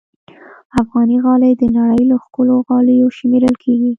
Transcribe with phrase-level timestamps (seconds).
[0.81, 3.89] افغاني غالۍ د نړۍ له ښکلو غالیو شمېرل کېږي.